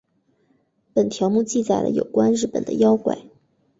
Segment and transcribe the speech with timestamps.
[0.95, 3.19] 本条目记载了有关日本的妖怪。